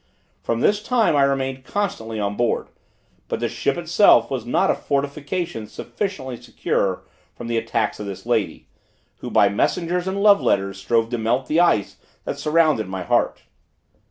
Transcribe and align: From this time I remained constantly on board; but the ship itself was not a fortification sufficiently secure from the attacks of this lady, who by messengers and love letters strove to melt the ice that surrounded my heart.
From 0.41 0.61
this 0.61 0.81
time 0.81 1.15
I 1.15 1.21
remained 1.21 1.63
constantly 1.63 2.19
on 2.19 2.35
board; 2.35 2.69
but 3.27 3.39
the 3.39 3.47
ship 3.47 3.77
itself 3.77 4.31
was 4.31 4.47
not 4.47 4.71
a 4.71 4.73
fortification 4.73 5.67
sufficiently 5.67 6.41
secure 6.41 7.03
from 7.35 7.45
the 7.45 7.57
attacks 7.57 7.99
of 7.99 8.07
this 8.07 8.25
lady, 8.25 8.65
who 9.17 9.29
by 9.29 9.47
messengers 9.47 10.07
and 10.07 10.23
love 10.23 10.41
letters 10.41 10.79
strove 10.79 11.09
to 11.11 11.19
melt 11.19 11.45
the 11.45 11.59
ice 11.59 11.97
that 12.25 12.39
surrounded 12.39 12.87
my 12.87 13.03
heart. 13.03 13.43